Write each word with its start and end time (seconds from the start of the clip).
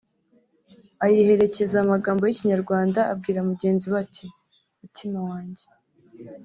ayiherekeza 1.05 1.75
amagambo 1.79 2.21
y’Ikinyarwanda 2.23 2.99
abwira 3.13 3.39
mugenzi 3.49 3.85
we 3.91 3.97
ati 4.05 4.25
“Mutima 4.79 5.19
wanjye 5.29 5.65